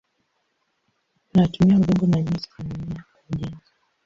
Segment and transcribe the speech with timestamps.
[1.33, 3.71] Wanatumia udongo na nyuzi za mimea kwa ujenzi.